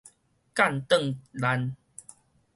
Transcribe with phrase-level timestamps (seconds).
[0.55, 1.77] 幹當難